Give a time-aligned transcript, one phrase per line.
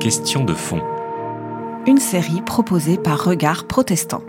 [0.00, 0.80] Question de fond.
[1.86, 4.22] Une série proposée par Regard Protestant.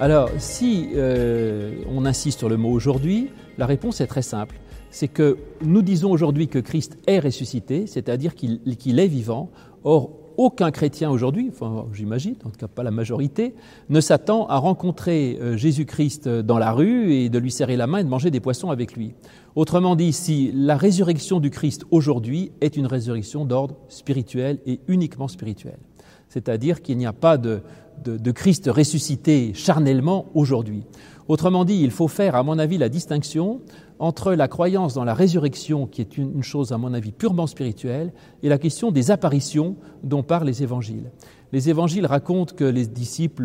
[0.00, 4.56] Alors, si euh, on insiste sur le mot aujourd'hui, la réponse est très simple.
[4.90, 9.50] C'est que nous disons aujourd'hui que Christ est ressuscité, c'est-à-dire qu'il est vivant.
[9.84, 13.54] Or, aucun chrétien aujourd'hui, enfin j'imagine, en tout cas pas la majorité,
[13.88, 17.98] ne s'attend à rencontrer euh, Jésus-Christ dans la rue et de lui serrer la main
[17.98, 19.14] et de manger des poissons avec lui.
[19.54, 25.28] Autrement dit, si la résurrection du Christ aujourd'hui est une résurrection d'ordre spirituel et uniquement
[25.28, 25.78] spirituel,
[26.28, 27.62] c'est-à-dire qu'il n'y a pas de,
[28.04, 30.82] de Christ ressuscité charnellement aujourd'hui.
[31.28, 33.60] Autrement dit, il faut faire, à mon avis, la distinction
[33.98, 38.12] entre la croyance dans la résurrection, qui est une, chose, à mon avis, purement spirituelle,
[38.42, 41.10] et la question des apparitions dont parlent les évangiles.
[41.52, 42.72] Les évangiles racontent que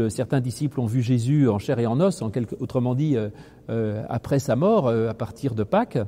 [0.10, 3.30] certains disciples ont vu Jésus en chair et en os, en autrement dit, euh,
[3.70, 6.00] euh, après sa mort, euh, à partir de Pâques,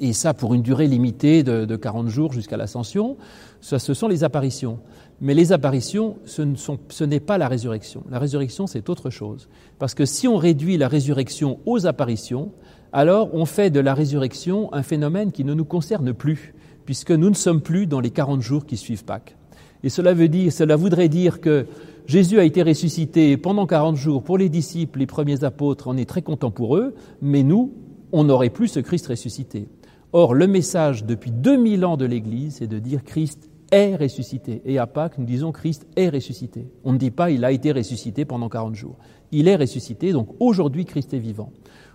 [0.00, 3.16] et ça pour une durée limitée de, de 40 jours jusqu'à l'ascension.
[3.60, 4.80] Ça, ce sont les apparitions.
[5.20, 8.02] Mais les apparitions, ce n'est pas la résurrection.
[8.10, 9.48] La résurrection, c'est autre chose.
[9.78, 12.50] Parce que si on réduit la résurrection aux apparitions,
[12.94, 16.54] alors on fait de la résurrection un phénomène qui ne nous concerne plus,
[16.86, 19.36] puisque nous ne sommes plus dans les 40 jours qui suivent Pâques.
[19.82, 21.66] Et cela, veut dire, cela voudrait dire que
[22.06, 26.08] Jésus a été ressuscité pendant 40 jours pour les disciples, les premiers apôtres, on est
[26.08, 27.72] très content pour eux, mais nous,
[28.12, 29.66] on n'aurait plus ce Christ ressuscité.
[30.12, 34.62] Or, le message depuis 2000 ans de l'Église, c'est de dire Christ est ressuscité.
[34.64, 36.66] Et à Pâques, nous disons Christ est ressuscité.
[36.84, 38.96] On ne dit pas il a été ressuscité pendant 40 jours.
[39.32, 41.50] Il est ressuscité, donc aujourd'hui Christ est vivant.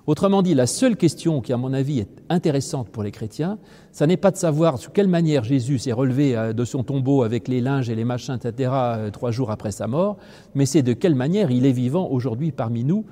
[0.08, 3.60] Autrement dit, la seule question qui, à mon avis, est intéressante pour les chrétiens,
[3.92, 7.22] ça n'est pas de savoir sous quelle manière Jésus s'est relevé euh, de son tombeau
[7.22, 10.18] avec les linges et les machins, etc., euh, trois jours après sa mort,
[10.56, 13.06] mais c'est de quelle manière il est vivant aujourd'hui parmi nous.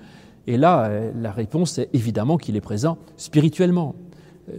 [0.47, 3.93] Et là, euh, la réponse est évidemment qu'il est présent spirituellement.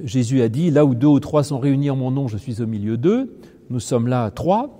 [0.04, 2.60] Jésus a dit, là où deux ou trois sont réunis en mon nom, je suis
[2.60, 3.38] au milieu d'eux.
[3.70, 4.78] Nous sommes là trois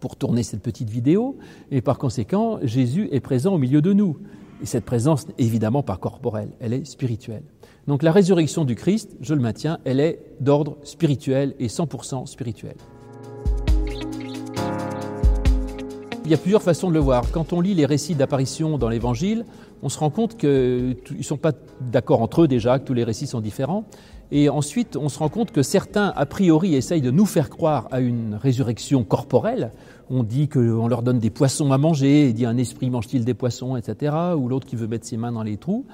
[0.00, 1.36] pour tourner cette petite vidéo,
[1.70, 4.16] et par conséquent, Jésus est présent au milieu de nous.
[4.62, 7.42] Et cette présence n'est évidemment pas corporelle, elle est spirituelle.
[7.86, 12.74] Donc la résurrection du Christ, je le maintiens, elle est d'ordre spirituel et 100% spirituel.
[16.24, 17.30] Il y a plusieurs façons de le voir.
[17.30, 19.44] Quand on lit les récits d'apparition dans l'Évangile,
[19.84, 21.52] on se rend compte qu'ils ne sont pas
[21.92, 23.84] d'accord entre eux déjà, que tous les récits sont différents.
[24.32, 27.88] Et ensuite, on se rend compte que certains, a priori, essayent de nous faire croire
[27.90, 29.72] à une résurrection corporelle.
[30.08, 33.34] On dit qu'on leur donne des poissons à manger, et dit un esprit mange-t-il des
[33.34, 34.14] poissons, etc.
[34.36, 35.84] Ou l'autre qui veut mettre ses mains dans les trous.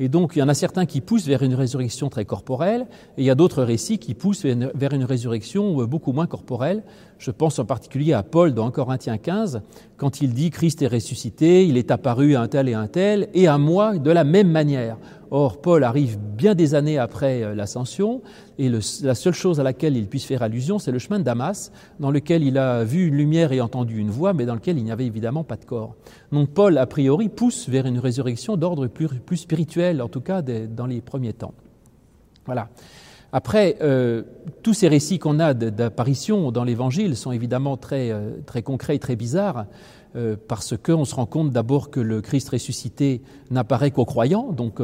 [0.00, 2.86] Et donc, il y en a certains qui poussent vers une résurrection très corporelle,
[3.16, 6.84] et il y a d'autres récits qui poussent vers une résurrection euh, beaucoup moins corporelle.
[7.18, 9.60] Je pense en particulier à Paul dans Corinthiens 15,
[9.96, 13.28] quand il dit Christ est ressuscité, il est apparu à un tel et un tel,
[13.34, 14.96] et à moi de la même manière.
[15.30, 18.22] Or, Paul arrive bien des années après euh, l'ascension,
[18.58, 21.70] et la seule chose à laquelle il puisse faire allusion, c'est le chemin de Damas,
[22.00, 24.84] dans lequel il a vu une lumière et entendu une voix, mais dans lequel il
[24.84, 25.94] n'y avait évidemment pas de corps.
[26.32, 30.86] Donc Paul, a priori, pousse vers une résurrection d'ordre plus, spirituel, en tout cas dans
[30.86, 31.54] les premiers temps.
[32.46, 32.68] Voilà.
[33.32, 34.22] Après, euh,
[34.62, 38.30] tous ces récits qu'on a d'apparition dans l'Évangile sont évidemment très, euh,
[38.64, 39.66] concrets et très bizarres.
[40.16, 44.52] Euh, parce qu'on se rend compte d'abord que le Christ ressuscité n'apparaît qu'aux croyants.
[44.52, 44.80] Donc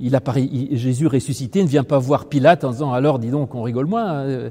[0.00, 3.62] il apparaît, Jésus ressuscité ne vient pas voir Pilate en disant alors dis donc on
[3.62, 4.22] rigole moins.
[4.22, 4.50] Hein.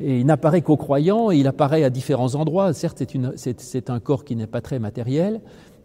[0.00, 2.72] il n'apparaît qu'aux croyants, il apparaît à différents endroits.
[2.72, 3.04] Certes,
[3.36, 5.40] c'est un corps qui n'est pas très matériel.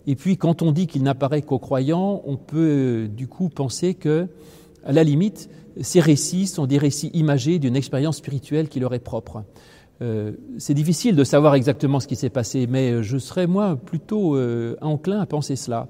[0.07, 4.27] Et puis, quand on dit qu'il n'apparaît qu'aux croyants, on peut du coup penser que,
[4.87, 5.49] à la limite,
[5.81, 9.43] ces récits sont des récits imagés d'une expérience spirituelle qui leur est propre.
[10.01, 14.37] Euh, c'est difficile de savoir exactement ce qui s'est passé, mais je serais moi plutôt
[14.37, 15.89] euh, enclin à penser cela.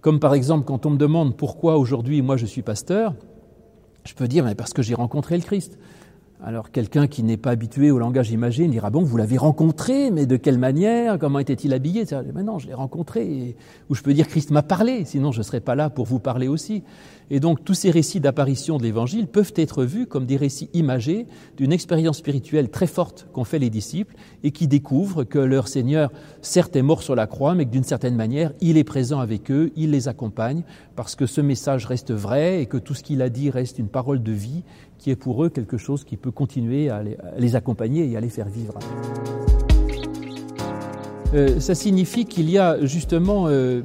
[0.00, 3.14] Comme par exemple quand on me demande pourquoi aujourd'hui moi je suis pasteur,
[4.04, 5.78] je peux dire parce que j'ai rencontré le Christ.
[6.44, 10.24] Alors quelqu'un qui n'est pas habitué au langage imagé dira bon vous l'avez rencontré mais
[10.24, 13.56] de quelle manière comment était-il habillé mais non je l'ai rencontré
[13.90, 16.20] ou je peux dire Christ m'a parlé sinon je ne serais pas là pour vous
[16.20, 16.84] parler aussi.
[17.30, 21.26] Et donc tous ces récits d'apparition de l'Évangile peuvent être vus comme des récits imagés
[21.56, 24.14] d'une expérience spirituelle très forte qu'ont fait les disciples
[24.44, 27.82] et qui découvrent que leur Seigneur certes est mort sur la croix mais que d'une
[27.82, 30.62] certaine manière il est présent avec eux il les accompagne
[30.94, 33.88] parce que ce message reste vrai et que tout ce qu'il a dit reste une
[33.88, 34.62] parole de vie
[34.98, 37.02] qui est pour eux quelque chose qui peut continuer à
[37.36, 38.74] les, accompagner et à les faire vivre.
[41.34, 43.82] Euh, ça signifie qu'il y a justement euh,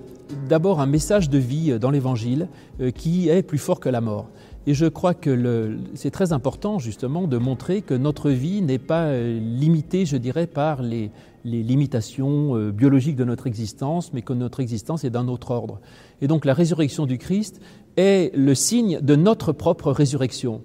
[0.47, 2.47] d'abord un message de vie dans l'Évangile
[2.79, 4.29] euh, qui est plus fort que la mort.
[4.65, 9.13] Et je crois que c'est très important justement de montrer que notre vie n'est pas
[9.13, 11.11] limitée, je dirais, par les,
[11.43, 15.81] limitations biologiques de notre existence, mais que notre existence est d'un autre ordre.
[16.21, 17.59] Et donc la résurrection du Christ
[17.97, 20.61] est le signe de notre propre résurrection.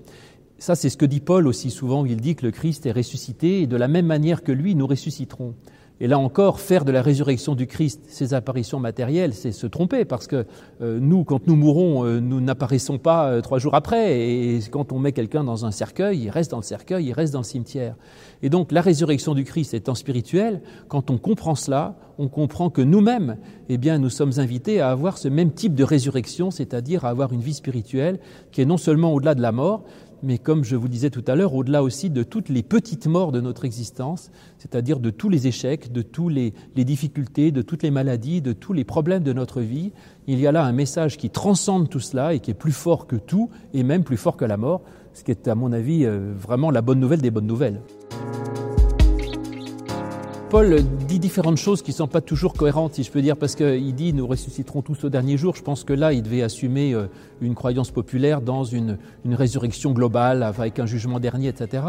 [0.58, 3.62] Ça, c'est ce que dit Paul aussi souvent, il dit que le Christ est ressuscité,
[3.62, 5.54] et de la même manière que lui, nous ressusciterons.
[6.00, 10.04] Et là encore, faire de la résurrection du Christ ses apparitions matérielles, c'est se tromper,
[10.04, 10.46] parce que
[10.80, 14.92] euh, nous, quand nous mourons, euh, nous n'apparaissons pas euh, trois jours après, et quand
[14.92, 17.44] on met quelqu'un dans un cercueil, il reste dans le cercueil, il reste dans le
[17.44, 17.96] cimetière.
[18.42, 22.82] Et donc la résurrection du Christ étant spirituelle, quand on comprend cela, on comprend que
[22.82, 23.36] nous-mêmes,
[23.68, 27.32] eh bien, nous sommes invités à avoir ce même type de résurrection, c'est-à-dire à avoir
[27.32, 28.18] une vie spirituelle
[28.50, 29.84] qui est non seulement au-delà de la mort,
[30.22, 33.32] mais comme je vous disais tout à l'heure, au-delà aussi de toutes les petites morts
[33.32, 37.90] de notre existence, c'est-à-dire de tous les échecs, de toutes les, difficultés, de toutes les
[37.90, 39.92] maladies, de tous les problèmes de notre vie,
[40.26, 43.06] il y a là un message qui transcende tout cela et qui est plus fort
[43.06, 44.82] que tout, et même plus fort que la mort,
[45.14, 47.80] ce qui est à mon avis euh, vraiment la bonne nouvelle des bonnes nouvelles.
[50.50, 53.54] Paul dit différentes choses qui ne sont pas toujours cohérentes, si je peux dire, parce
[53.54, 55.54] qu'il dit nous ressusciterons tous au dernier jour.
[55.54, 57.06] Je pense que là, il devait assumer euh,
[57.42, 58.96] une croyance populaire dans une,
[59.26, 61.82] résurrection globale avec un jugement dernier, etc.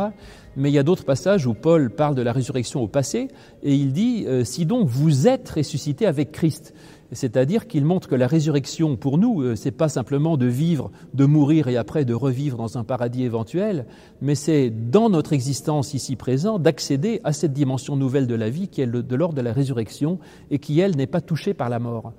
[0.57, 3.29] Mais il y a d'autres passages où Paul parle de la résurrection au passé
[3.63, 6.73] et il dit euh, si donc vous êtes ressuscité avec Christ.
[7.11, 11.25] C'est-à-dire qu'il montre que la résurrection, pour nous, euh, c'est pas simplement de vivre, de
[11.25, 13.85] mourir et après de revivre dans un paradis éventuel,
[14.21, 18.67] mais c'est dans notre existence ici présent d'accéder à cette dimension nouvelle de la vie
[18.67, 20.19] qui est de l'ordre de la résurrection
[20.51, 22.13] et qui, elle, n'est pas touchée par la mort.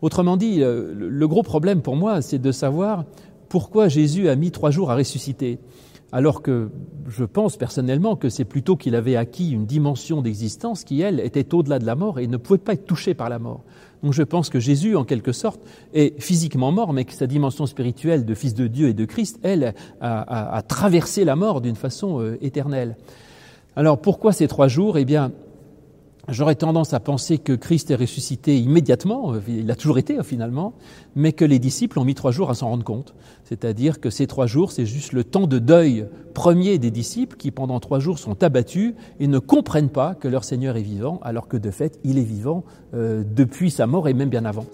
[0.00, 3.04] Autrement dit, euh, le gros problème pour moi, c'est de savoir
[3.50, 5.58] pourquoi Jésus a mis trois jours à ressusciter
[6.12, 6.70] alors que
[7.08, 11.54] je pense personnellement que c'est plutôt qu'il avait acquis une dimension d'existence qui, elle, était
[11.54, 13.64] au-delà de la mort et ne pouvait pas être touchée par la mort.
[14.02, 15.60] Donc je pense que Jésus, en quelque sorte,
[15.94, 19.38] est physiquement mort, mais que sa dimension spirituelle de Fils de Dieu et de Christ,
[19.42, 22.96] elle, a, traversé la mort d'une façon euh, éternelle.
[23.76, 24.98] Alors pourquoi ces trois jours?
[24.98, 25.30] Eh bien,
[26.28, 30.72] J'aurais tendance à penser que Christ est ressuscité immédiatement, il a toujours été finalement,
[31.16, 33.14] mais que les disciples ont mis trois jours à s'en rendre compte.
[33.42, 37.50] C'est-à-dire que ces trois jours, c'est juste le temps de deuil premier des disciples qui
[37.50, 41.48] pendant trois jours sont abattus et ne comprennent pas que leur Seigneur est vivant, alors
[41.48, 42.64] que de fait, il est vivant
[42.94, 44.64] euh, depuis sa mort et même bien avant.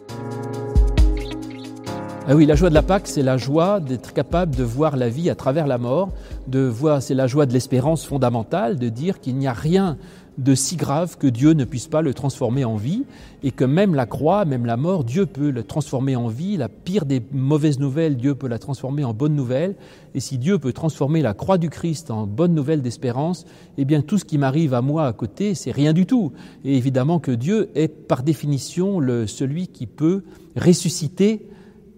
[2.31, 5.09] Ah oui, la joie de la Pâque, c'est la joie d'être capable de voir la
[5.09, 6.11] vie à travers la mort,
[6.47, 9.97] de voir, c'est la joie de l'espérance fondamentale, de dire qu'il n'y a rien
[10.37, 13.05] de si grave que Dieu ne puisse pas le transformer en vie
[13.43, 16.59] et que même la croix, même la mort, Dieu peut le transformer en vie.
[16.59, 19.75] La pire des mauvaises nouvelles, Dieu peut la transformer en bonne nouvelle.
[20.15, 23.47] Et si Dieu peut transformer la croix du Christ en bonne nouvelle d'espérance,
[23.79, 26.33] eh bien tout ce qui m'arrive à moi à côté, c'est rien du tout.
[26.63, 30.25] Et évidemment que Dieu est par définition le, celui qui peut
[30.57, 31.49] ressusciter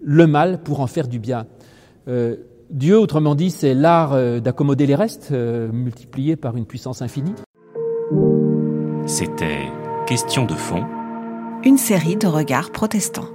[0.01, 1.45] le mal pour en faire du bien.
[2.07, 2.35] Euh,
[2.69, 7.35] Dieu, autrement dit, c'est l'art euh, d'accommoder les restes, euh, multiplié par une puissance infinie.
[9.05, 9.67] C'était
[10.07, 10.83] Question de fond.
[11.63, 13.29] Une série de regards protestants.